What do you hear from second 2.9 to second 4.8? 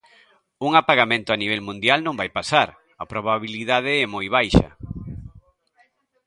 a probabilidade é moi baixa.